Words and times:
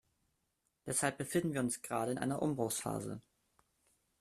Deshalb 0.87 1.19
befinden 1.19 1.53
wir 1.53 1.59
uns 1.59 1.83
gerade 1.83 2.11
in 2.13 2.17
einer 2.17 2.41
Umbruchphase. 2.41 3.21